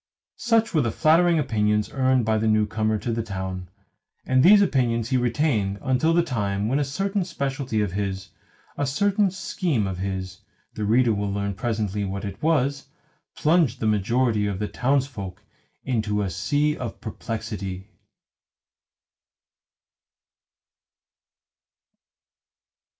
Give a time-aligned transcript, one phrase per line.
[0.39, 3.69] Such were the flattering opinions earned by the newcomer to the town;
[4.25, 8.31] and these opinions he retained until the time when a certain speciality of his,
[8.79, 10.39] a certain scheme of his
[10.73, 12.87] (the reader will learn presently what it was),
[13.35, 15.43] plunged the majority of the townsfolk
[15.83, 17.91] into a sea of perplexity.